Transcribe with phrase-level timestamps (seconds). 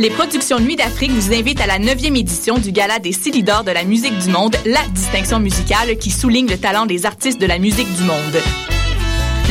[0.00, 3.70] Les productions Nuit d'Afrique vous invitent à la 9e édition du Gala des Silidors de
[3.70, 7.58] la musique du monde, la distinction musicale qui souligne le talent des artistes de la
[7.58, 8.40] musique du monde.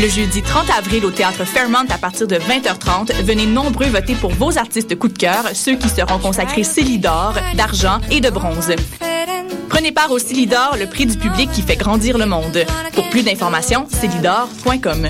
[0.01, 4.31] Le jeudi 30 avril au théâtre Fairmont à partir de 20h30, venez nombreux voter pour
[4.31, 8.73] vos artistes coup de cœur, ceux qui seront consacrés Célidor, d'argent et de bronze.
[9.69, 12.65] Prenez part au Célidor, le prix du public qui fait grandir le monde.
[12.95, 15.09] Pour plus d'informations, célidor.com.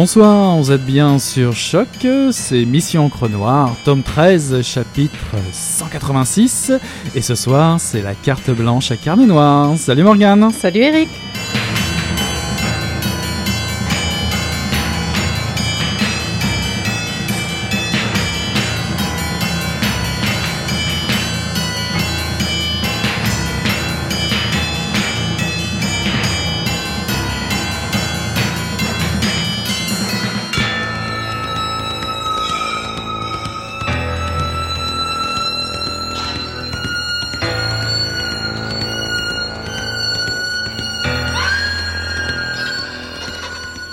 [0.00, 1.86] Bonsoir, vous êtes bien sur Choc,
[2.30, 6.72] c'est Mission Encre Noire, tome 13, chapitre 186,
[7.14, 9.76] et ce soir c'est la carte blanche à carnet noir.
[9.76, 11.10] Salut Morgane Salut Eric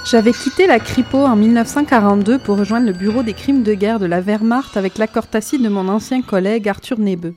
[0.09, 4.05] J'avais quitté la Kripo en 1942 pour rejoindre le bureau des crimes de guerre de
[4.05, 7.35] la Wehrmacht avec l'accord tacite de mon ancien collègue Arthur Nebeu.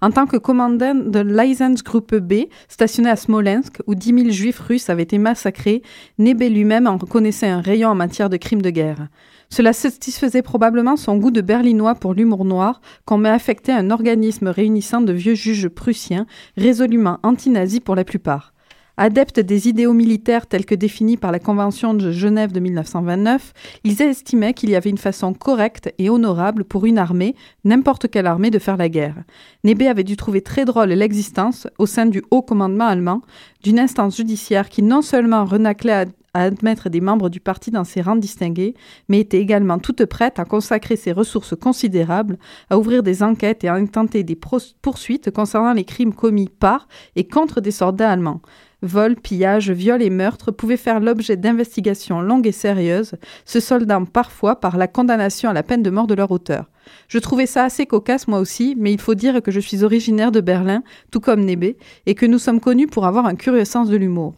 [0.00, 4.88] En tant que commandant de l'Eisenstruppe B, stationné à Smolensk, où 10 000 juifs russes
[4.88, 5.82] avaient été massacrés,
[6.18, 9.08] Nebe lui-même en reconnaissait un rayon en matière de crimes de guerre.
[9.50, 13.90] Cela satisfaisait probablement son goût de berlinois pour l'humour noir, qu'on m'ait affecté à un
[13.90, 18.51] organisme réunissant de vieux juges prussiens, résolument anti-nazis pour la plupart.
[18.98, 23.54] Adeptes des idéaux militaires tels que définis par la Convention de Genève de 1929,
[23.84, 28.26] ils estimaient qu'il y avait une façon correcte et honorable pour une armée, n'importe quelle
[28.26, 29.16] armée, de faire la guerre.
[29.64, 33.22] Nebe avait dû trouver très drôle l'existence, au sein du haut commandement allemand,
[33.62, 36.04] d'une instance judiciaire qui non seulement renaclait à,
[36.34, 38.74] à admettre des membres du parti dans ses rangs distingués,
[39.08, 42.38] mais était également toute prête à consacrer ses ressources considérables
[42.68, 47.26] à ouvrir des enquêtes et à intenter des poursuites concernant les crimes commis par et
[47.26, 48.42] contre des soldats allemands.
[48.82, 54.60] Vols, pillages, viols et meurtres pouvaient faire l'objet d'investigations longues et sérieuses, se soldant parfois
[54.60, 56.68] par la condamnation à la peine de mort de leur auteur.
[57.08, 60.32] Je trouvais ça assez cocasse moi aussi, mais il faut dire que je suis originaire
[60.32, 61.76] de Berlin, tout comme Nébé,
[62.06, 64.34] et que nous sommes connus pour avoir un curieux sens de l'humour.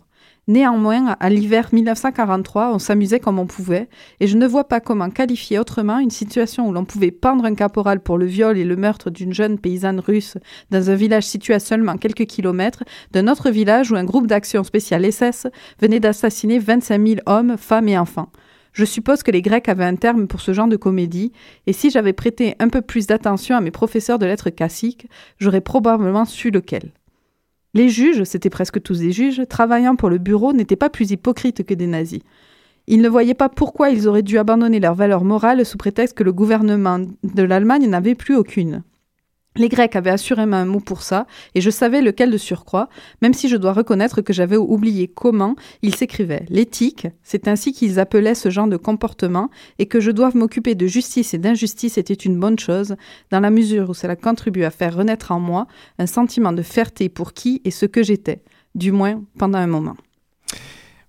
[0.46, 3.88] Néanmoins, à l'hiver 1943, on s'amusait comme on pouvait,
[4.20, 7.54] et je ne vois pas comment qualifier autrement une situation où l'on pouvait pendre un
[7.54, 10.36] caporal pour le viol et le meurtre d'une jeune paysanne russe
[10.70, 14.64] dans un village situé à seulement quelques kilomètres d'un autre village où un groupe d'action
[14.64, 15.46] spéciale SS
[15.80, 18.28] venait d'assassiner 25 000 hommes, femmes et enfants.
[18.74, 21.32] Je suppose que les Grecs avaient un terme pour ce genre de comédie,
[21.66, 25.08] et si j'avais prêté un peu plus d'attention à mes professeurs de lettres classiques,
[25.38, 26.90] j'aurais probablement su lequel.
[27.74, 31.64] Les juges, c'était presque tous des juges, travaillant pour le bureau n'étaient pas plus hypocrites
[31.64, 32.20] que des nazis.
[32.86, 36.22] Ils ne voyaient pas pourquoi ils auraient dû abandonner leurs valeurs morales sous prétexte que
[36.22, 38.82] le gouvernement de l'Allemagne n'avait plus aucune.
[39.56, 42.88] Les Grecs avaient assurément un mot pour ça, et je savais lequel de surcroît,
[43.22, 46.44] même si je dois reconnaître que j'avais oublié comment ils s'écrivaient.
[46.48, 50.88] L'éthique, c'est ainsi qu'ils appelaient ce genre de comportement, et que je doive m'occuper de
[50.88, 52.96] justice et d'injustice était une bonne chose,
[53.30, 55.68] dans la mesure où cela contribue à faire renaître en moi
[56.00, 58.42] un sentiment de fierté pour qui et ce que j'étais,
[58.74, 59.94] du moins pendant un moment.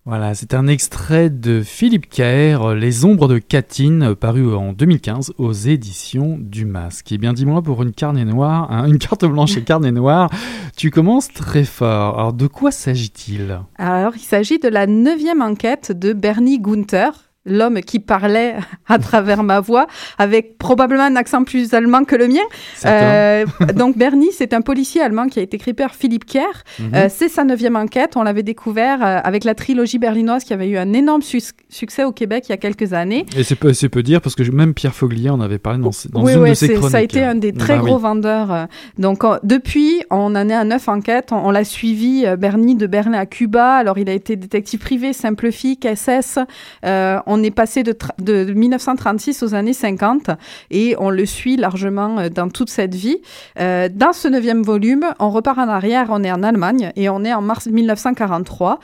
[0.07, 5.51] Voilà, c'est un extrait de Philippe Caher, Les ombres de Katyn, paru en 2015 aux
[5.51, 7.11] éditions du Masque.
[7.11, 10.29] Et eh bien dis-moi, pour une carnet noire, hein, une carte blanche et carnet noir,
[10.77, 12.19] tu commences très fort.
[12.19, 13.59] Alors de quoi s'agit-il?
[13.79, 18.55] Alors il s'agit de la neuvième enquête de Bernie Gunther, l'homme qui parlait
[18.87, 19.87] à travers ma voix,
[20.17, 22.41] avec probablement un accent plus allemand que le mien.
[22.85, 23.45] Euh,
[23.75, 26.63] donc Bernie, c'est un policier allemand qui a été écrit par Philippe Kerr.
[26.79, 26.91] Mhm.
[26.95, 28.13] Euh, c'est sa neuvième enquête.
[28.15, 32.11] On l'avait découvert euh, avec la trilogie berlinoise qui avait eu un énorme succès au
[32.11, 33.25] Québec il y a quelques années.
[33.37, 36.27] Et c'est peu, peu dire parce que même Pierre Foglier en avait parlé dans, dans
[36.27, 36.91] une de ses chroniques.
[36.91, 38.67] Ça a été un des très bah gros vendeurs.
[38.97, 41.29] Donc depuis, on en est à neuf enquêtes.
[41.31, 43.75] On, l'a suivi, Bernie, de Berlin à Cuba.
[43.75, 46.39] Alors il a été détective privé, simple flic, SS.
[46.83, 50.29] on on est passé de, de, 1936 aux années 50
[50.71, 53.17] et on le suit largement euh, dans toute cette vie.
[53.59, 57.25] Euh, dans ce neuvième volume, on repart en arrière, on est en Allemagne et on
[57.25, 58.79] est en mars 1943.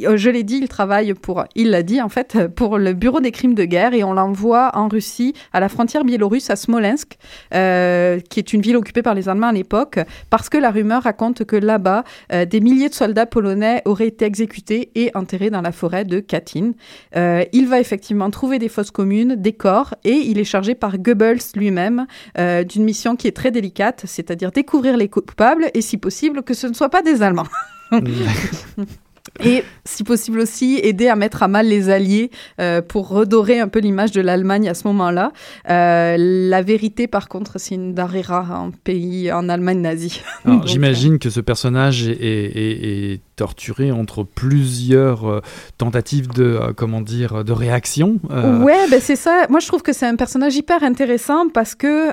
[0.00, 3.20] Euh, je l'ai dit, il travaille pour, il l'a dit en fait, pour le Bureau
[3.20, 7.16] des crimes de guerre et on l'envoie en Russie, à la frontière biélorusse, à Smolensk,
[7.50, 9.98] qui est une ville occupée par les Allemands à l'époque,
[10.28, 14.90] parce que la rumeur raconte que là-bas, des milliers de soldats polonais auraient été exécutés
[14.94, 16.72] et enterrés dans la forêt de Katyn.
[17.14, 20.98] il va effectivement effectivement trouver des fosses communes, des corps, et il est chargé par
[20.98, 22.08] Goebbels lui-même
[22.38, 26.54] euh, d'une mission qui est très délicate, c'est-à-dire découvrir les coupables et si possible que
[26.54, 27.46] ce ne soient pas des Allemands.
[29.42, 32.30] Et si possible aussi aider à mettre à mal les alliés
[32.60, 35.32] euh, pour redorer un peu l'image de l'Allemagne à ce moment-là.
[35.70, 40.22] Euh, la vérité, par contre, c'est une darera en pays, en Allemagne nazie.
[40.66, 45.40] J'imagine que ce personnage est, est, torturé entre plusieurs euh,
[45.78, 48.20] tentatives de, comment dire, de réaction.
[48.30, 49.46] Ouais, ben c'est ça.
[49.48, 52.12] Moi, je trouve que c'est un personnage hyper intéressant parce que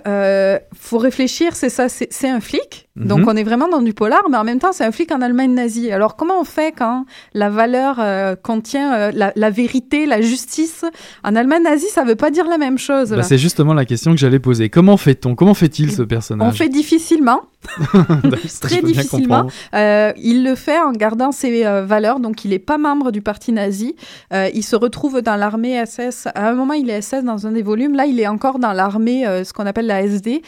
[0.74, 1.56] faut réfléchir.
[1.56, 2.90] C'est ça, c'est un flic.
[2.98, 3.30] Donc, mhm.
[3.30, 5.54] on est vraiment dans du polar, mais en même temps, c'est un flic en Allemagne
[5.54, 5.92] nazie.
[5.92, 10.84] Alors, comment on fait quand la valeur euh, contient euh, la, vérité, la justice?
[11.24, 13.12] En Allemagne nazie, ça ne veut pas dire la même chose.
[13.12, 14.70] Bah, c'est justement la question que j'allais poser.
[14.70, 15.36] Comment fait-on?
[15.36, 16.48] Comment fait-il ce personnage?
[16.48, 17.42] On fait difficilement.
[18.62, 19.48] très difficilement.
[19.74, 23.52] Euh, il le fait en gardant ses valeurs, donc il n'est pas membre du parti
[23.52, 23.96] nazi.
[24.32, 26.28] il se retrouve dans l'armée SS.
[26.36, 27.96] À un moment, il est SS dans un des volumes.
[27.96, 30.42] Là, il est encore dans l'armée, ce qu'on appelle la SD,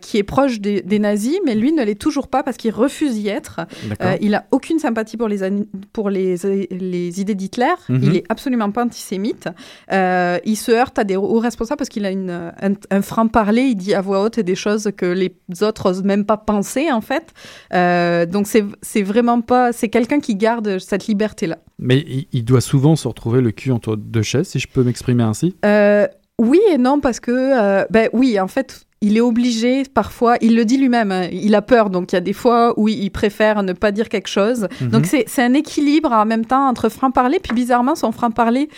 [0.00, 3.14] qui est proche des, des, nazis, mais lui ne l'est toujours pas parce qu'il refuse
[3.14, 3.60] d'y être.
[4.20, 5.38] il n'a aucune sympathie pour les,
[5.92, 6.36] pour les,
[6.70, 7.74] les idées d'Hitler.
[7.88, 8.00] Mhm.
[8.02, 9.48] Il est absolument pas antisémite.
[9.92, 12.52] Euh, il se heurte à des hauts responsables parce qu'il a une,
[12.90, 13.62] un, franc-parler.
[13.62, 17.00] Il dit à voix haute des choses que les autres n'osent même pas penser, en
[17.00, 17.32] fait.
[17.72, 19.72] Euh, donc, c'est vraiment pas.
[19.72, 21.58] C'est quelqu'un qui garde cette liberté-là.
[21.78, 25.24] Mais il, doit souvent se retrouver le cul entre deux chaises, si je peux m'exprimer
[25.24, 25.56] ainsi?
[25.64, 26.06] Euh,
[26.38, 30.64] oui et non, parce que, ben oui, en fait, il est obligé parfois, il le
[30.64, 33.62] dit lui-même, hein, il a peur, donc il y a des fois où il préfère
[33.62, 34.66] ne pas dire quelque chose.
[34.80, 34.88] Mhm.
[34.88, 38.68] Donc c'est un équilibre en même temps entre franc-parler, puis bizarrement son franc-parler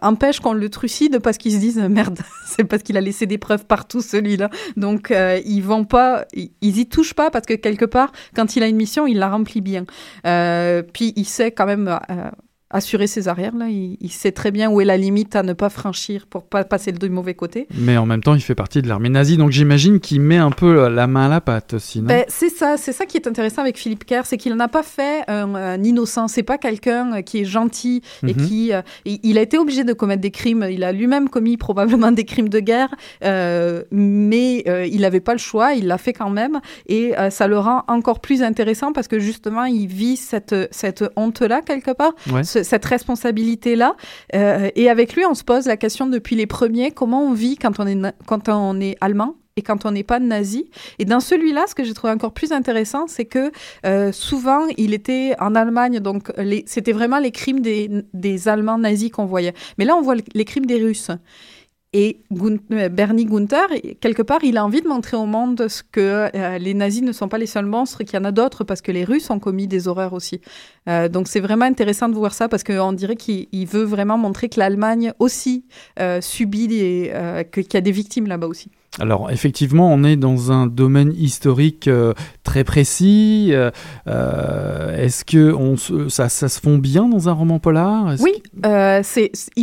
[0.00, 3.38] empêche qu'on le trucide parce qu'ils se disent merde, c'est parce qu'il a laissé des
[3.38, 4.48] preuves partout celui-là.
[4.76, 8.62] Donc euh, ils vont pas, ils, y touchent pas parce que quelque part, quand il
[8.62, 9.84] a une mission, il la remplit bien.
[10.26, 12.30] Euh, puis il sait quand même euh,
[12.70, 13.56] assurer ses arrières.
[13.56, 13.68] Là.
[13.68, 16.92] Il, sait très bien où est la limite à ne pas franchir pour pas passer
[16.92, 17.66] du mauvais côté.
[17.74, 20.50] Mais en même temps, il fait partie de l'armée nazie, donc j'imagine qu'il met un
[20.50, 22.00] peu la main à la pâte aussi.
[22.00, 24.82] Ben, c'est ça, c'est ça qui est intéressant avec Philippe Kerr, c'est qu'il n'a pas
[24.82, 26.28] fait un, innocent.
[26.28, 28.46] C'est pas quelqu'un qui est gentil et mhm.
[28.46, 28.72] qui.
[28.72, 30.66] Euh, il a été obligé de commettre des crimes.
[30.70, 32.94] Il a lui-même commis probablement des crimes de guerre,
[33.24, 35.74] euh, mais euh, il n'avait pas le choix.
[35.74, 39.64] Il l'a fait quand même, et ça le rend encore plus intéressant parce que justement,
[39.64, 42.12] il vit cette cette honte-là quelque part
[42.62, 43.96] cette responsabilité-là.
[44.34, 47.56] Euh, et avec lui, on se pose la question depuis les premiers, comment on vit
[47.56, 50.70] quand on est, quand on est allemand et quand on n'est pas nazi.
[50.98, 53.50] Et dans celui-là, ce que j'ai trouvé encore plus intéressant, c'est que
[53.84, 56.30] euh, souvent, il était en Allemagne, donc
[56.66, 59.54] c'était vraiment les crimes des, des Allemands nazis qu'on voyait.
[59.76, 61.10] Mais là, on voit les crimes des Russes.
[61.94, 63.68] Et euh, Bernie Gunther,
[64.00, 67.12] quelque part, il a envie de montrer au monde ce que euh, les nazis ne
[67.12, 69.38] sont pas les seuls monstres, qu'il y en a d'autres, parce que les Russes ont
[69.38, 70.42] commis des horreurs aussi.
[70.88, 74.50] Euh, donc c'est vraiment intéressant de voir ça, parce qu'on dirait qu'il veut vraiment montrer
[74.50, 75.64] que l'Allemagne aussi
[76.20, 78.70] subit, des, qu'il y a des victimes là-bas aussi.
[79.00, 83.50] Alors effectivement, on est dans un domaine historique euh, très précis.
[83.52, 83.70] Euh,
[84.08, 85.76] euh, est-ce que on
[86.08, 88.16] ça, ça, se fond bien dans un roman polar?
[88.18, 88.42] Oui,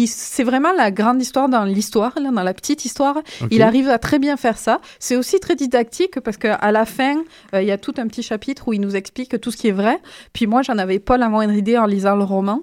[0.08, 3.18] c'est vraiment la grande histoire dans l'histoire, dans la petite histoire.
[3.52, 4.80] Il arrive à très bien faire ça.
[5.00, 7.16] C'est aussi très didactique parce qu'à la fin,
[7.54, 9.74] il y a tout un petit chapitre où il nous explique tout ce qui est
[9.74, 10.00] vrai.
[10.32, 12.62] Puis moi, j'en avais pas la moindre idée en lisant le roman.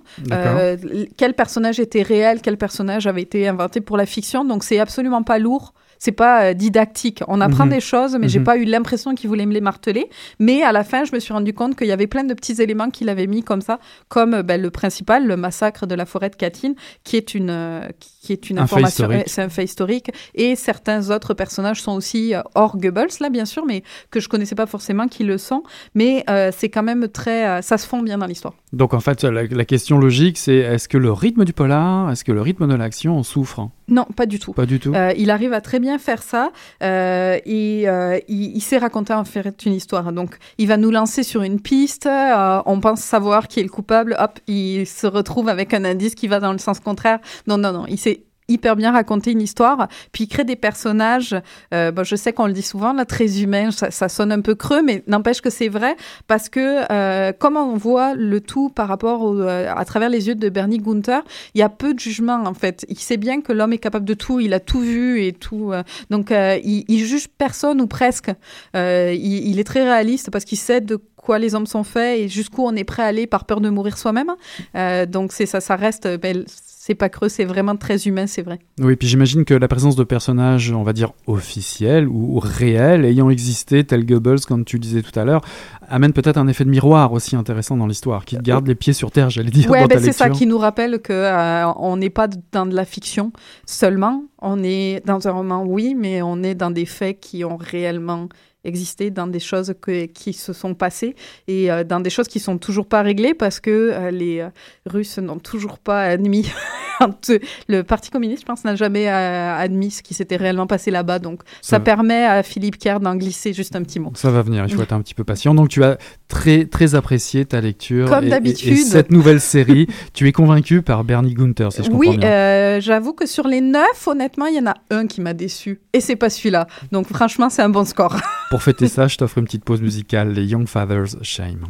[1.19, 4.45] quel personnage était réel, quel personnage avait été inventé pour la fiction.
[4.47, 7.23] Donc c'est absolument pas lourd c'est pas euh, didactique.
[7.29, 7.71] On apprend Mhm.
[7.71, 8.45] des choses, mais j'ai Mhm.
[8.45, 10.11] pas eu l'impression qu'il voulait me les marteler.
[10.41, 12.61] Mais à la fin, je me suis rendu compte qu'il y avait plein de petits
[12.61, 13.79] éléments qu'il avait mis comme ça,
[14.09, 16.73] comme euh, ben, le principal, le massacre de la forêt de Katyn,
[17.05, 17.83] qui est une, euh,
[18.21, 20.11] qui est une Un information, c'est un fait historique.
[20.35, 24.29] Et certains autres personnages sont aussi euh, hors Goebbels, là, bien sûr, mais que je
[24.29, 25.63] connaissais pas forcément qui le sont.
[25.95, 28.55] Mais euh, c'est quand même très, ça se fond bien dans l'histoire.
[28.73, 32.25] Donc en fait, la, la question logique, c'est est-ce que le rythme du polar, est-ce
[32.25, 34.53] que le rythme de l'action en souffre Non, pas du tout.
[34.53, 34.93] Pas du tout.
[35.17, 36.51] Il arrive à très bien faire ça
[36.83, 40.13] euh, et euh, il, sait raconter en fait une histoire.
[40.13, 42.07] Donc, il va nous lancer sur une piste.
[42.07, 44.17] euh, on pense savoir qui est le coupable.
[44.19, 47.19] Hop, il se retrouve avec un indice qui va dans le sens contraire.
[47.47, 47.87] Non, non, non.
[47.87, 51.35] Il sait hyper bien raconter une histoire, puis il crée des personnages,
[51.73, 54.55] euh, bon, je sais qu'on le dit souvent, là, très humains, ça, sonne un peu
[54.55, 55.97] creux, mais n'empêche que c'est vrai,
[56.27, 60.35] parce que euh, comme on voit le tout par rapport euh, à travers les yeux
[60.35, 61.23] de Bernie Gunther,
[61.55, 62.85] il y a peu de jugement en fait.
[62.89, 65.73] Il sait bien que l'homme est capable de tout, il a tout vu et tout.
[66.11, 68.31] donc il, juge personne ou presque.
[68.75, 72.29] Il, il est très réaliste parce qu'il sait de quoi les hommes sont faits et
[72.29, 74.33] jusqu'où on est prêt à aller par peur de mourir soi-même.
[74.77, 76.07] Euh, donc c'est ça, ça reste.
[76.21, 76.45] ben,
[76.85, 78.59] c'est pas creux, c'est vraiment très humain, c'est vrai.
[78.81, 83.31] Oui, puis j'imagine que la présence de personnages, on va dire, officiels ou, réels, ayant
[83.31, 85.43] existé, tels Goebbels, comme tu le disais tout à l'heure,
[85.89, 89.13] amène peut-être un effet de miroir aussi intéressant dans l'histoire, qui garde les pieds sur
[89.13, 92.27] terre, j'allais dire, ta ben c'est ça qui nous rappelle que euh, on n'est pas
[92.51, 93.31] dans de la fiction
[93.65, 94.25] seulement.
[94.41, 98.29] On est dans un roman, oui, mais on est dans des faits qui ont réellement
[98.65, 101.15] existé, dans des choses que- qui se sont passées
[101.49, 104.49] et euh, dans des choses qui sont toujours pas réglées parce que euh, les euh,
[104.87, 106.51] Russes n'ont toujours pas admis.
[107.69, 111.19] le Parti communiste, je pense, n'a jamais admis ce qui s'était réellement passé là-bas.
[111.19, 114.13] Donc, ça, Ça- permet à Philippe Kerr d'en glisser juste un petit mot.
[114.15, 115.55] Ça va venir, il faut être un petit peu patient.
[115.55, 115.99] Donc tu as
[116.33, 118.09] très très apprécié ta lecture.
[118.09, 118.73] Comme d'habitude.
[118.73, 122.81] Et, cette nouvelle série, tu es convaincu par Bernie Gunther, si je comprends Oui, euh,
[122.81, 125.81] j'avoue que sur les neuf, honnêtement, il y en a un qui m'a déçu.
[125.93, 126.67] Et c'est pas celui-là.
[126.91, 128.17] Donc franchement, c'est un bon score.
[128.51, 131.67] Pour fêter ça, je t'offre une petite pause musicale, les Young Fathers Shame.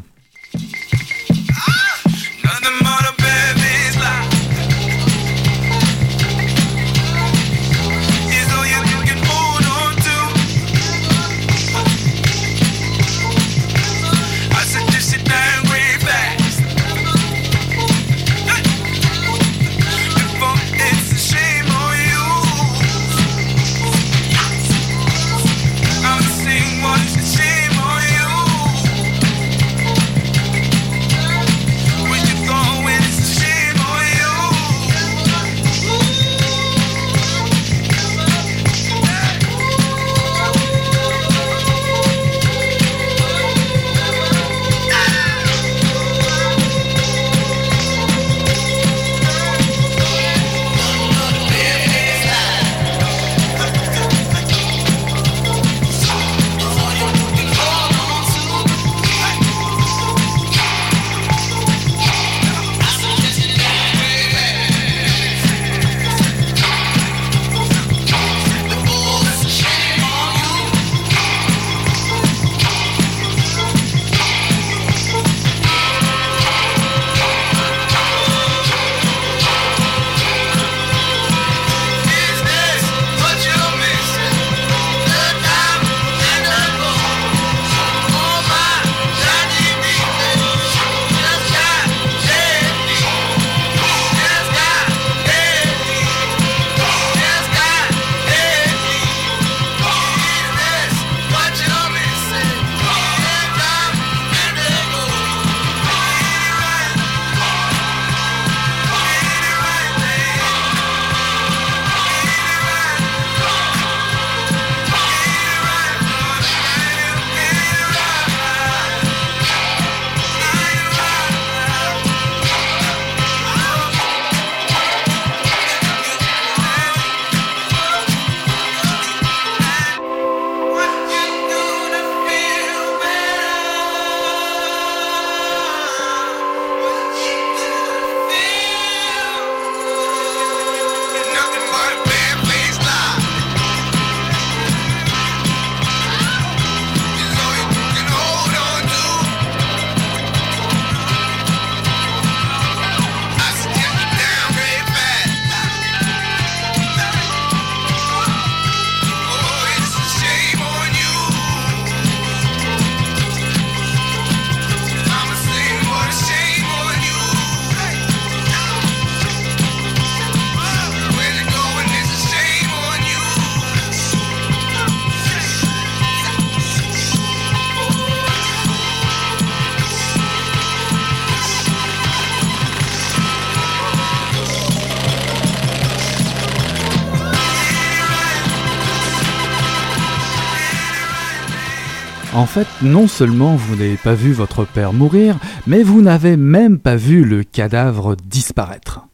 [192.42, 196.80] En fait, non seulement vous n'avez pas vu votre père mourir, mais vous n'avez même
[196.80, 199.06] pas vu le cadavre disparaître.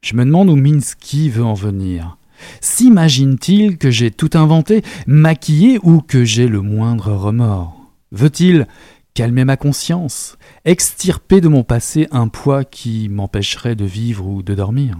[0.00, 2.16] Je me demande où Minsky veut en venir.
[2.62, 7.78] S'imagine-t-il que j'ai tout inventé, maquillé ou que j'ai le moindre remords?
[8.10, 8.66] Veut-il
[9.12, 14.54] calmer ma conscience, extirper de mon passé un poids qui m'empêcherait de vivre ou de
[14.54, 14.96] dormir?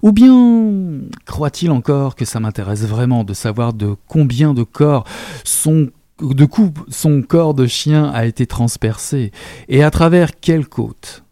[0.00, 5.04] Ou bien croit-il encore que ça m'intéresse vraiment de savoir de combien de corps
[5.44, 9.32] son de coups son corps de chien a été transpercé
[9.68, 11.24] et à travers quelle côte?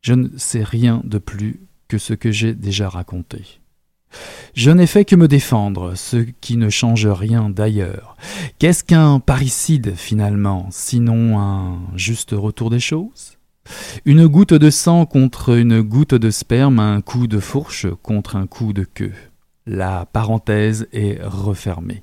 [0.00, 3.60] Je ne sais rien de plus que ce que j'ai déjà raconté.
[4.54, 8.16] Je n'ai fait que me défendre, ce qui ne change rien d'ailleurs.
[8.58, 13.36] Qu'est-ce qu'un parricide finalement, sinon un juste retour des choses?
[14.06, 18.46] Une goutte de sang contre une goutte de sperme, un coup de fourche contre un
[18.46, 19.12] coup de queue.
[19.66, 22.02] La parenthèse est refermée.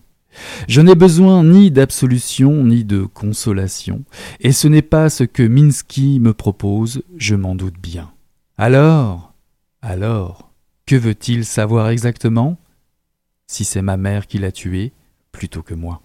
[0.68, 4.04] Je n'ai besoin ni d'absolution ni de consolation,
[4.40, 8.12] et ce n'est pas ce que Minsky me propose, je m'en doute bien.
[8.58, 9.34] Alors,
[9.82, 10.52] alors,
[10.86, 12.58] que veut-il savoir exactement?
[13.48, 14.94] Si c'est ma mère qui l'a tué,
[15.32, 16.02] plutôt que moi.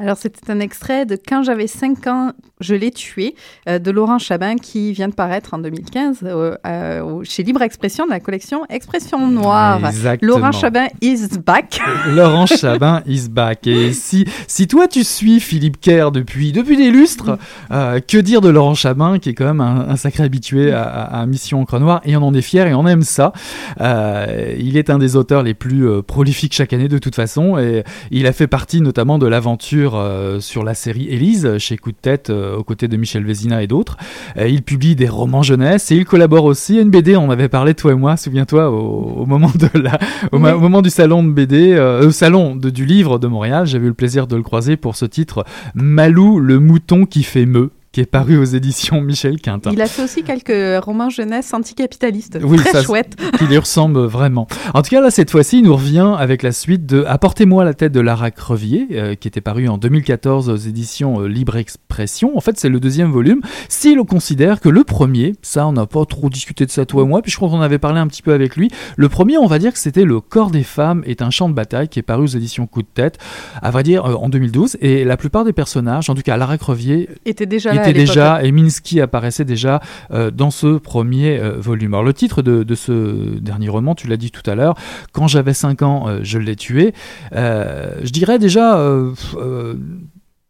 [0.00, 3.36] Alors, c'était un extrait de Quand j'avais 5 ans, je l'ai tué,
[3.68, 8.04] euh, de Laurent Chabin, qui vient de paraître en 2015 euh, euh, chez Libre Expression,
[8.04, 9.86] de la collection Expression Noire.
[9.86, 10.36] Exactement.
[10.38, 11.78] Laurent Chabin is back.
[12.08, 13.68] Laurent Chabin is back.
[13.68, 17.38] Et si, si toi tu suis Philippe Kerr depuis, depuis des lustres,
[17.70, 20.82] euh, que dire de Laurent Chabin, qui est quand même un, un sacré habitué à,
[20.82, 23.32] à- à Mission Encre Noire, et on en est fier et on aime ça.
[23.80, 28.26] Il est un des auteurs les plus prolifiques chaque année de toute façon, et il
[28.26, 32.30] a fait partie notamment de l'aventure euh, sur la série Élise, chez Coup de Tête,
[32.30, 33.96] euh, aux côtés de Michel Vézina et d'autres.
[34.42, 37.74] Il publie des romans jeunesse, et il collabore aussi à une BD, on avait parlé
[37.74, 39.98] toi et moi, souviens-toi, au, au moment de la,
[40.32, 40.50] au, Oui.
[40.50, 43.84] au moment du salon de BD, euh, au salon de- du livre de Montréal, j'avais
[43.84, 45.44] eu le plaisir de le croiser pour ce titre
[45.74, 49.70] Malou, le mouton qui fait meu, qui est paru aux éditions Michel Quintin.
[49.72, 52.40] Il a fait aussi quelques romans jeunesse anticapitalistes.
[52.42, 53.14] Oui, Très ça- chouette.
[53.38, 54.48] qui lui ressemble vraiment.
[54.74, 57.72] En tout cas, là, cette fois-ci, il nous revient avec la suite de Apportez-moi la
[57.72, 62.36] tête de Lara Crevier, euh, qui était paru en 2014 aux éditions euh, Libre Expression.
[62.36, 63.40] En fait, c'est le deuxième volume.
[63.68, 67.04] Si l'on considère que le premier, ça, on n'a pas trop discuté de ça, toi
[67.04, 68.70] et moi, puis je crois qu'on avait parlé un petit peu avec lui.
[68.96, 71.54] Le premier, on va dire que c'était Le corps des femmes est un champ de
[71.54, 73.18] bataille, qui est paru aux éditions Coup de tête,
[73.62, 74.78] à vrai dire, euh, en 2012.
[74.80, 78.42] Et la plupart des personnages, en tout cas, Lara Crevier Était déjà là était déjà
[78.42, 79.80] et Minsky apparaissait déjà
[80.12, 81.94] euh, dans ce premier euh, volume.
[81.94, 84.74] Alors le titre de, de ce dernier roman, tu l'as dit tout à l'heure,
[85.12, 86.94] quand j'avais 5 ans, euh, je l'ai tué.
[87.32, 88.78] Je dirais déjà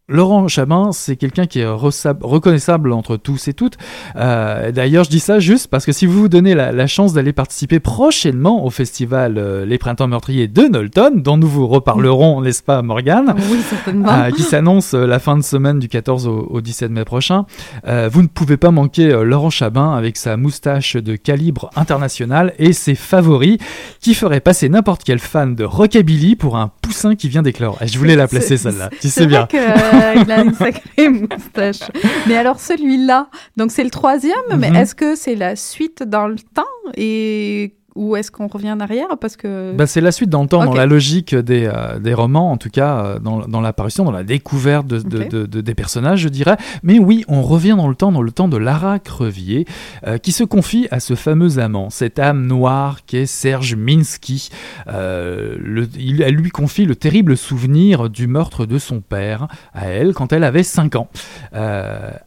[0.07, 3.79] Laurent Chabin, c'est quelqu'un qui est reconnaissable entre tous et toutes.
[4.17, 7.15] Euh, D'ailleurs, je dis ça juste parce que si vous vous donnez la, la chance
[7.15, 12.43] d'aller participer prochainement au festival euh, Les Printemps Meurtriers de Knowlton, dont nous vous reparlerons,
[12.43, 13.35] n'est-ce pas, Morgane?
[13.51, 14.07] Oui, certainement.
[14.13, 17.47] euh, qui s'annonce la fin de semaine du 14 au, au 17 mai prochain.
[17.87, 22.95] Vous ne pouvez pas manquer Laurent Chabin avec sa moustache de calibre international et ses
[22.95, 23.57] favoris
[24.01, 27.79] qui feraient passer n'importe quel fan de rockabilly pour un poussin qui vient d'éclore.
[27.81, 29.49] Et je voulais la placer celle-là, tu sais bien.
[30.01, 31.81] a une sacrée moustache.
[32.27, 34.77] Mais alors celui-là, donc c'est le troisième, mais Mhm.
[34.77, 36.65] est-ce que c'est la suite dans le temps
[36.97, 40.49] et ou est-ce qu'on revient en arrière parce que Bah, c'est la suite dans le
[40.49, 44.05] temps, dans la logique des, euh, des romans, en tout cas euh, dans, dans l'apparition,
[44.05, 44.99] dans la découverte de,
[45.47, 46.57] de- des personnages, je dirais.
[46.83, 49.65] Mais oui, on revient dans le temps, dans le temps de Lara Crevier,
[50.07, 54.49] euh, qui se confie à ce fameux amant, cette âme noire qu'est Serge Minsky.
[54.89, 59.87] Euh, le- il, elle lui confie le terrible souvenir du meurtre de son père à
[59.89, 61.09] elle quand elle avait 5 ans.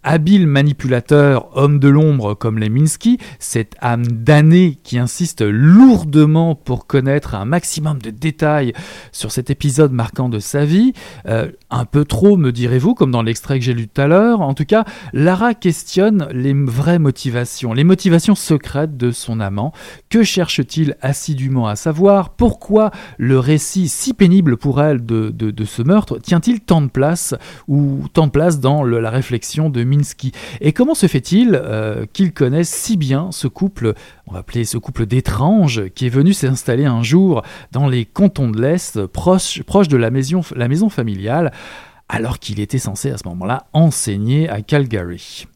[0.04, 6.88] Habile manipulateur, homme de l'ombre comme les Minsky, cette âme damnée qui insiste lourdement pour
[6.88, 8.74] connaître un maximum de détails
[9.12, 10.94] sur cet épisode marquant de sa vie,
[11.28, 14.42] euh, un peu trop me direz-vous, comme dans l'extrait que j'ai lu tout à l'heure.
[14.42, 19.74] En tout cas, Lara questionne les vraies motivations, les motivations secrètes de son amant.
[20.10, 22.30] Que cherche-t-il assidûment à savoir?
[22.30, 26.20] Pourquoi le récit si pénible pour elle de, de- ce meurtre?
[26.20, 27.34] Tient-il tant de place
[27.68, 30.32] ou tant de place dans la réflexion de Minsky?
[30.62, 33.94] Et comment se fait-il euh, qu'il connaisse si bien ce couple,
[34.28, 35.47] on va appeler ce couple d'étranges,
[35.96, 40.12] qui est venu s'installer un jour dans les cantons de l'Est, proche, proche de la
[40.12, 41.52] maison, la maison familiale,
[42.10, 45.48] alors qu'il était censé à ce moment-là enseigner à Calgary.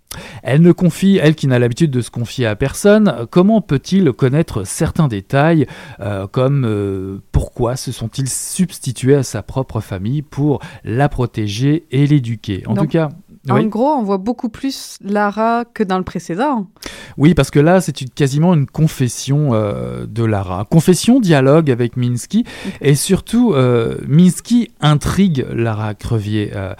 [0.43, 4.65] Elle ne confie, elle qui n'a l'habitude de se confier à personne, comment peut-il connaître
[4.65, 5.67] certains détails,
[6.01, 12.06] euh, comme euh, pourquoi se sont-ils substitués à sa propre famille pour la protéger et
[12.08, 12.63] l'éduquer?
[12.67, 13.10] En Donc, tout cas,
[13.49, 16.67] En gros, on voit beaucoup plus Lara que dans le précédent.
[17.17, 20.65] Oui, parce que là, c'est quasiment une confession euh, de Lara.
[20.69, 22.45] Confession, dialogue avec Minsky,
[22.82, 26.51] et surtout, euh, Minsky intrigue Lara Crevier.
[26.56, 26.73] euh,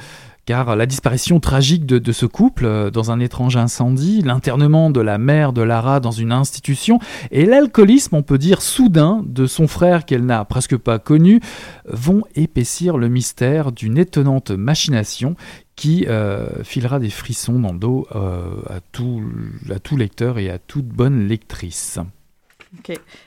[0.46, 5.00] car la disparition tragique de, de ce couple euh, dans un étrange incendie, l'internement de
[5.00, 7.00] la mère de Lara dans une institution
[7.32, 11.42] et l'alcoolisme, on peut dire soudain, de son frère qu'elle n'a presque pas connu,
[11.86, 15.36] vont épaissir le mystère d'une étonnante machination
[15.82, 19.24] qui euh, filera des frissons dans le dos euh, à, tout,
[19.72, 21.98] à tout lecteur et à toute bonne lectrice.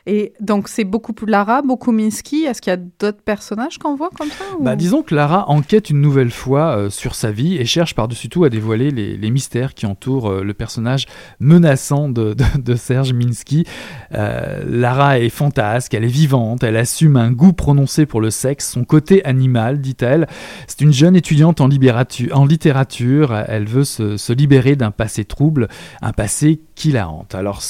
[0.07, 2.45] Et donc, c'est beaucoup plus Lara, beaucoup Minsky.
[2.45, 5.49] Est-ce qu'il y a d'autres personnages qu'on voit comme ça ou- Bah, disons que Lara
[5.51, 9.17] enquête une nouvelle fois euh, sur sa vie et cherche par-dessus tout à dévoiler les,
[9.17, 11.07] les mystères qui entourent euh, le personnage
[11.41, 13.67] menaçant de, de- de Serge Minsky.
[14.15, 18.71] Euh, Lara est fantasque, elle est vivante, elle assume un goût prononcé pour le sexe,
[18.71, 20.27] son côté animal, dit-elle.
[20.67, 25.69] C'est une jeune étudiante en, littérature, elle veut se, se libérer d'un passé trouble,
[26.03, 27.35] un passé qui la hante.
[27.35, 27.63] Alors,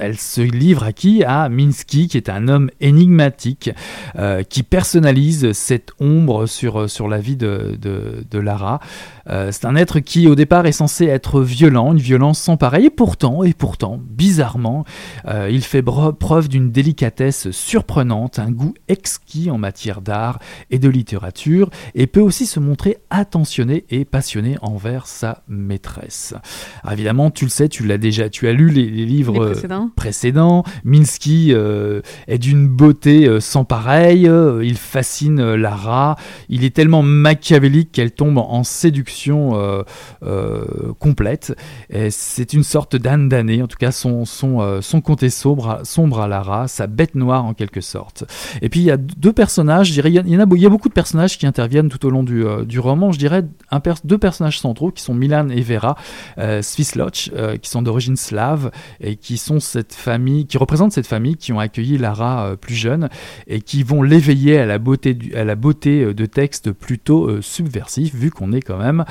[0.00, 1.24] elle se livre à qui?
[1.24, 3.70] À Minsky, qui est un homme énigmatique,
[4.16, 8.80] euh, qui personnalise cette ombre sur, sur la vie de, de, Lara.
[9.28, 12.86] Euh, c'est un être qui, au départ, est censé être violent, une violence sans pareil,
[12.86, 14.84] et pourtant, et pourtant, bizarrement,
[15.26, 20.38] euh, il fait preuve d'une délicatesse surprenante, un goût exquis en matière d'art
[20.70, 26.34] et de littérature, et peut aussi se montrer attentionné et passionné envers sa maîtresse.
[26.82, 29.40] Alors évidemment, tu le sais, tu l'as déjà, tu as lu les, les livres Les
[29.40, 29.90] euh, précédents.
[29.94, 30.64] précédents.
[30.84, 34.30] Minsky euh, est d'une beauté euh, sans pareille,
[34.62, 36.16] il fascine Lara,
[36.48, 39.52] il est tellement machiavélique qu'elle tombe en séduction
[40.98, 41.54] complète.
[42.10, 46.20] C'est une sorte d'âne damné, en tout cas son, son, son côté sombre, à- sombre
[46.20, 48.24] à Lara, sa bête noire en quelque sorte.
[48.62, 50.40] Et puis il y a deux personnages, je dirais, il y, a- il y en
[50.40, 52.78] a, beau- il y a beaucoup de personnages qui interviennent tout au long du, du
[52.80, 55.96] roman, je dirais un deux personnages centraux qui sont Milan et Vera
[56.38, 58.32] euh, Svisloch, euh, qui sont d'origine slave
[59.00, 62.74] et qui sont cette famille, qui représentent cette famille qui ont accueilli Lara euh, plus
[62.74, 63.08] jeune
[63.46, 67.42] et qui vont l'éveiller à la beauté, à la beauté euh, de textes plutôt euh,
[67.42, 69.04] subversifs, vu qu'on est quand même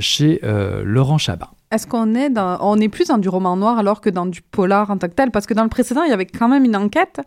[0.00, 0.40] chez
[0.84, 1.55] Laurent Chabat.
[1.72, 4.40] Est-ce qu'on est dans, on est plus dans du roman noir alors que dans du
[4.40, 5.32] polar en tant que tel?
[5.32, 7.20] Parce que dans le précédent, il y avait quand même une enquête.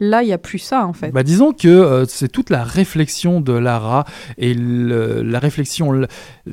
[0.00, 1.10] Là, il y a plus ça en fait.
[1.12, 4.04] Bah, disons que euh, c'est toute la réflexion de Lara
[4.36, 6.08] et le- la réflexion, le-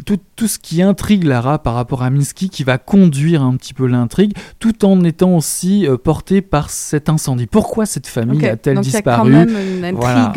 [0.06, 3.74] tout, tout ce qui intrigue Lara par rapport à Minsky qui va conduire un petit
[3.74, 7.46] peu l'intrigue, tout en étant aussi euh, porté par cet incendie.
[7.48, 9.32] Pourquoi cette famille a-t-elle il y a quand disparu?
[9.34, 10.32] même une intrigue Voilà.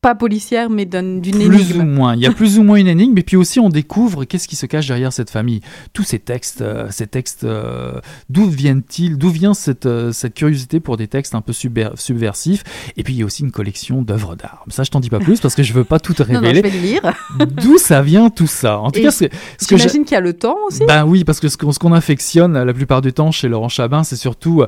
[0.00, 1.82] Pas policière, mais d'un- d'une plus ou énigme.
[1.94, 2.14] moins.
[2.14, 4.56] Il y a plus ou moins une énigme, et puis aussi on découvre qu'est-ce qui
[4.56, 5.60] se cache derrière cette famille.
[5.92, 9.18] Tous ces textes, euh, ces textes, euh, d'où viennent-ils?
[9.18, 12.62] D'où vient cette, euh, cette curiosité pour des textes un peu subver- subversifs?
[12.96, 14.64] Et puis il y a aussi une collection d'œuvres d'art.
[14.68, 16.40] Ça, je t'en dis pas plus parce que je veux pas tout te Non, non,
[16.40, 16.62] je révéler.
[16.62, 17.02] vais le lire.
[17.62, 18.78] D'où ça vient tout ça?
[18.78, 19.24] En tout Et cas, ce,
[19.60, 20.82] ce que J'imagine qu'il y a le temps aussi.
[20.86, 24.02] ben oui, parce que ce qu'on qu'on affectionne la plupart du temps chez Laurent Chabin,
[24.04, 24.64] c'est surtout,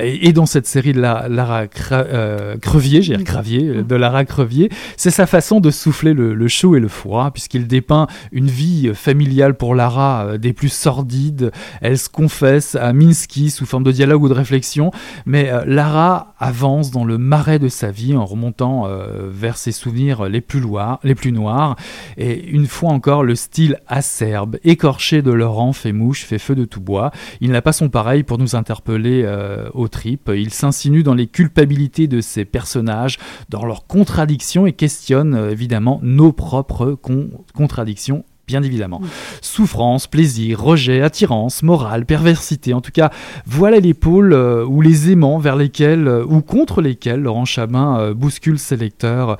[0.00, 4.24] et, et dans cette série de la- Lara Cra- Crevier, j'ai Cravier, euh, de Lara
[4.24, 8.92] Crevier, c'est sa façon de souffler le, chaud et le froid, puisqu'il dépeint une vie
[8.94, 11.52] familiale pour Lara euh, des plus sordides.
[11.80, 14.90] Elle se confesse à Minsky sous forme de dialogue ou de réflexion,
[15.26, 19.72] mais euh, Lara avance dans le marais de sa vie en remontant euh, vers ses
[19.72, 21.76] souvenirs les plus, loirs, les plus noirs.
[22.16, 26.64] Et une fois encore, le style acerbe, écorché de Laurent, fait mouche, fait feu de
[26.64, 27.10] tout bois.
[27.40, 30.30] Il n'a pas son pareil pour nous interpeller euh, aux tripes.
[30.34, 36.00] Il s'insinue dans les culpabilités de ses personnages, dans leurs contradictions et questionne euh, évidemment
[36.02, 38.24] nos propres con- contradictions.
[38.46, 39.00] Bien évidemment.
[39.42, 42.74] Souffrance, plaisir, rejet, attirance, morale, perversité.
[42.74, 43.10] En tout cas,
[43.46, 48.00] voilà les pôles euh, ou les aimants vers lesquels euh, ou contre lesquels Laurent Chabin
[48.00, 49.36] euh, bouscule ses lecteurs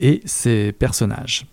[0.00, 1.44] et ses personnages.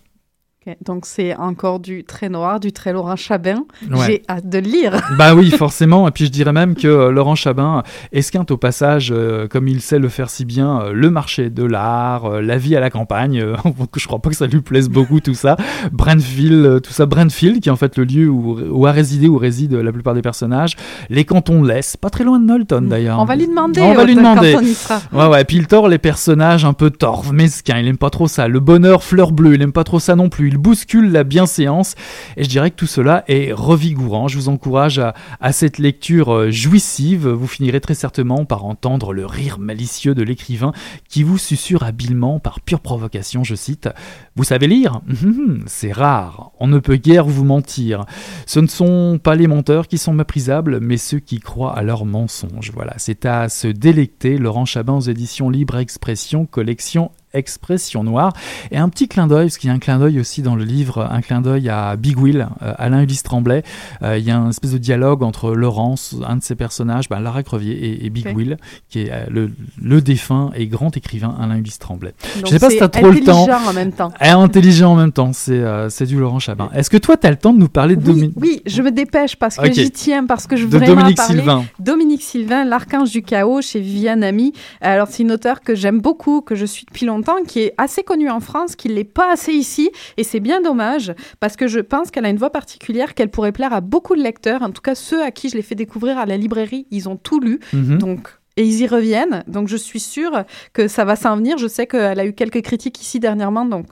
[0.85, 3.63] Donc c'est encore du très noir, du très Laurent Chabin.
[3.89, 4.05] Ouais.
[4.05, 5.01] J'ai hâte de le lire.
[5.17, 6.07] Bah oui, forcément.
[6.07, 9.81] Et puis je dirais même que euh, Laurent Chabin esquinte au passage, euh, comme il
[9.81, 13.43] sait le faire si bien, euh, le marché de l'art, la vie à la campagne.
[13.95, 15.57] je crois pas que ça lui plaise beaucoup tout ça.
[15.91, 17.07] Brentfield, tout ça.
[17.07, 20.13] Brentfield, qui est en fait le lieu où, où a résidé, où résident la plupart
[20.13, 20.75] des personnages.
[21.09, 23.19] Les cantons de l'Est, pas très loin de Knowlton d'ailleurs.
[23.19, 23.81] On va lui demander.
[23.81, 24.53] On va lui demander.
[24.53, 25.01] Quand on y sera.
[25.11, 28.27] Ouais, ouais, puis il tord les personnages un peu torves, mesquins, il aime pas trop
[28.27, 28.47] ça.
[28.47, 30.50] Le bonheur fleur bleue, il aime pas trop ça non plus.
[30.51, 31.95] Il bouscule la bienséance,
[32.35, 34.27] et je dirais que tout cela est revigourant.
[34.27, 37.29] Je vous encourage à, cette lecture euh, jouissive.
[37.29, 40.73] Vous finirez très certainement par entendre le rire malicieux de l'écrivain
[41.07, 43.87] qui vous susurre habilement par pure provocation, je cite
[44.35, 44.99] Vous savez lire?
[45.23, 48.03] Hum, C'est rare, on ne peut guère vous mentir.
[48.45, 52.03] Ce ne sont pas les menteurs qui sont méprisables, mais ceux qui croient à leurs
[52.03, 52.71] mensonges.
[52.73, 54.37] Voilà, c'est à se délecter.
[54.37, 58.33] Laurent Chabin aux éditions Libre Expression, collection Expression Noire.
[58.71, 60.63] Et un petit clin d'œil, parce qu'il y a un clin d'œil aussi dans le
[60.63, 63.63] livre, un clin d'œil à Big Will, euh, Alain Ulysse Tremblay.
[64.03, 67.19] Euh, il y a un espèce de dialogue entre Laurence, un de ses personnages, bah,
[67.19, 68.27] Lara Crevier, et, et Big.
[68.35, 68.57] Will,
[68.89, 72.13] qui est euh, le, le défunt et grand écrivain Alain Ulysse Tremblay.
[72.37, 73.43] Donc, Je sais pas si c'est t'as trop le temps.
[73.43, 74.11] intelligent en même temps.
[74.21, 76.69] Et intelligent en même temps, c'est du Laurent Chabin.
[76.73, 78.81] Est-ce que toi, tu as le temps de nous parler de, Oui, Domi- oui, je
[78.81, 81.35] me dépêche parce que j'y tiens, parce que je veux vraiment Dominique parler.
[81.39, 84.53] Sylvain Dominique Sylvain, L'Archange du Chaos chez Viviane Ami.
[84.79, 88.03] Alors, c'est une auteure que j'aime beaucoup, que je suis depuis longtemps, qui est assez
[88.03, 89.91] connue en France, qui ne l'est pas assez ici.
[90.17, 93.51] Et c'est bien dommage, parce que je pense qu'elle a une voix particulière, qu'elle pourrait
[93.51, 94.61] plaire à beaucoup de lecteurs.
[94.61, 97.17] En tout cas, ceux à qui je l'ai fait découvrir à la librairie, ils ont
[97.17, 97.59] tout lu.
[97.73, 97.97] Mhm.
[97.97, 99.43] Donc, et ils y reviennent.
[99.47, 101.57] Donc, je suis sûre que ça va s'en venir.
[101.57, 103.65] Je sais qu'elle a eu quelques critiques ici dernièrement.
[103.65, 103.85] Donc,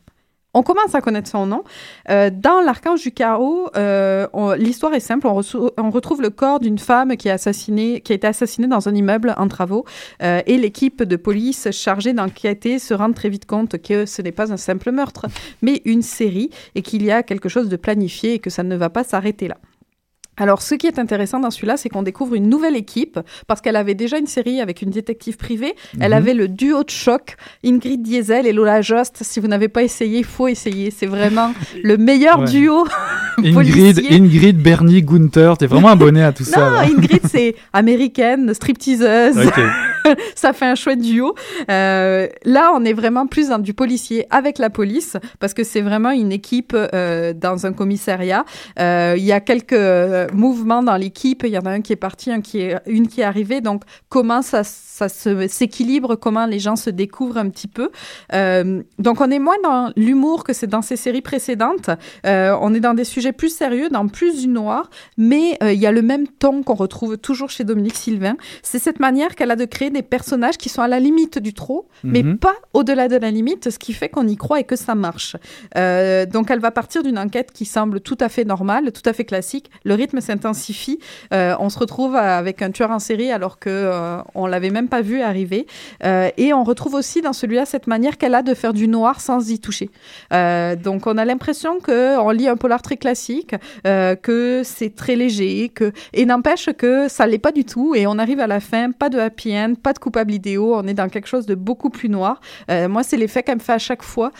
[0.54, 1.64] on commence à connaître son nom.
[2.10, 5.28] Euh, dans l'Archange du Chaos, euh, l'histoire est simple.
[5.28, 8.96] On retrouve le corps d'une femme qui, est assassinée, qui a été assassinée dans un
[8.96, 9.86] immeuble en travaux.
[10.24, 14.32] Euh, et l'équipe de police chargée d'enquêter se rend très vite compte que ce n'est
[14.32, 15.28] pas un simple meurtre,
[15.62, 18.76] mais une série et qu'il y a quelque chose de planifié et que ça ne
[18.76, 19.58] va pas s'arrêter là.
[20.39, 23.75] Alors, ce qui est intéressant dans celui-là, c'est qu'on découvre une nouvelle équipe, parce qu'elle
[23.75, 25.75] avait déjà une série avec une détective privée.
[25.99, 26.17] Elle Mhm.
[26.17, 29.17] avait le duo de choc, Ingrid Diesel et Lola Jost.
[29.21, 30.91] Si vous n'avez pas essayé, il faut essayer.
[30.91, 32.45] C'est vraiment le meilleur Ouais.
[32.45, 32.86] duo.
[33.38, 34.13] Ingrid, policier.
[34.15, 36.69] Ingrid, Bernie, Gunther, t'es vraiment abonné à tout ça.
[36.69, 36.78] non.
[36.97, 39.38] Ingrid, c'est américaine, stripteaseuse.
[40.36, 41.36] Ça fait un chouette duo.
[41.69, 45.82] Euh, là, on est vraiment plus dans du policier avec la police, parce que c'est
[45.82, 48.45] vraiment une équipe euh, dans un commissariat.
[48.80, 51.44] Euh, Il y a quelques euh, mouvements dans l'équipe.
[51.46, 53.62] Il y en a un qui est parti, un qui est, une qui est arrivée.
[53.62, 57.89] Donc, comment ça, ça s'équilibre, comment les gens se découvrent un petit peu?
[58.34, 61.89] Euh, donc, on est moins dans l'humour que c'est dans ces séries précédentes.
[62.26, 65.80] Euh, on est dans des sujets plus sérieux, dans plus du noir, mais euh, il
[65.80, 68.36] y a le même ton qu'on retrouve toujours chez Dominique Sylvain.
[68.63, 71.54] C'est cette manière qu'elle a de créer des personnages qui sont à la limite du
[71.54, 72.38] trop, mais Mhm.
[72.38, 75.36] pas au-delà de la limite, ce qui fait qu'on y croit et que ça marche.
[75.76, 79.26] Donc elle va partir d'une enquête qui semble tout à fait normale, tout à fait
[79.26, 79.70] classique.
[79.84, 81.00] Le rythme s'intensifie.
[81.34, 84.88] Euh, on se retrouve avec un tueur en série alors que euh, on l'avait même
[84.88, 85.68] pas vu arriver.
[86.04, 89.22] Euh, et on retrouve aussi dans celui-là cette manière qu'elle a de faire du noir
[89.22, 89.90] sans y toucher.
[90.34, 95.16] Euh, donc on a l'impression que on lit un polar très classique, que c'est très
[95.16, 97.96] léger, que et n'empêche que ça l'est pas du tout.
[97.96, 100.76] Et on arrive à la fin, pas de happy end, pas de coupable idéaux.
[100.76, 102.42] On est dans quelque chose de beaucoup plus noir.
[102.70, 104.32] Moi, c'est l'effet qu'elle me fait à chaque fois,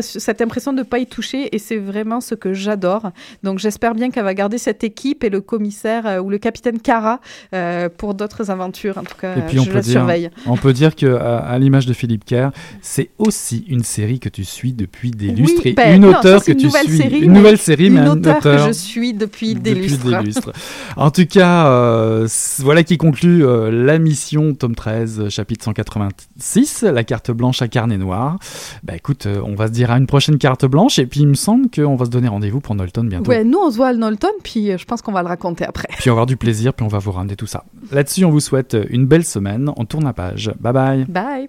[0.00, 3.10] cette impression de pas y toucher, et c'est vraiment ce que j'adore.
[3.42, 6.80] Donc j'espère bien qu'elle va garder cette équipe et le commissaire euh, ou le capitaine
[6.80, 7.20] Cara
[7.54, 8.96] euh, pour d'autres aventures.
[8.98, 10.30] En tout cas, Et puis on je peut la dire- surveille.
[10.46, 14.28] On peut dire que, à, à l'image de Philippe Kerr, c'est aussi une série que
[14.28, 16.66] tu suis depuis des Oui, lustres et ben, une non, auteure ça, que une tu
[16.66, 16.96] nouvelle suis.
[16.96, 19.70] série, une mais nouvelle série, mais Une un auteure auteur que je suis depuis des
[19.74, 20.06] depuis lustres.
[20.18, 20.52] des lustres.
[20.96, 22.28] En tout cas, euh,
[22.60, 27.98] voilà qui conclut euh, la mission tome 13, chapitre 186, la carte blanche à carnet
[27.98, 28.38] noir.
[28.82, 31.28] Bah écoute, euh, on va se dire à une prochaine carte blanche, et puis il
[31.28, 33.30] me semble qu'on va se donner rendez-vous pour Nolton bientôt.
[33.30, 35.88] Ouais, nous on se voit à Knowlton, puis je pense qu'on va le raconter après.
[35.98, 37.64] Puis on va avoir du plaisir, puis on va vous ramener tout ça.
[37.92, 39.70] Là-dessus, on vous souhaite une belle semaine.
[39.76, 40.50] On tourne la page.
[40.60, 41.04] Bye bye.
[41.06, 41.48] Bye.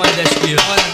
[0.00, 0.89] mãe das piranhas.